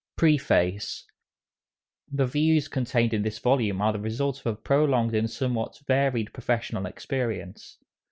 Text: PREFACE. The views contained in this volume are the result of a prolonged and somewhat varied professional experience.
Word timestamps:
PREFACE. 0.15 1.05
The 2.11 2.25
views 2.25 2.67
contained 2.67 3.13
in 3.13 3.21
this 3.21 3.37
volume 3.37 3.83
are 3.83 3.93
the 3.93 3.99
result 3.99 4.39
of 4.39 4.47
a 4.47 4.55
prolonged 4.55 5.13
and 5.13 5.29
somewhat 5.29 5.77
varied 5.85 6.33
professional 6.33 6.87
experience. 6.87 7.77